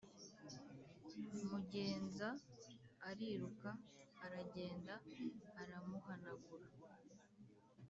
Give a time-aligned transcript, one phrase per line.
[1.49, 2.27] mugenza
[3.09, 3.69] ariruka
[4.25, 4.93] aragenda
[5.61, 6.67] aramuhanagura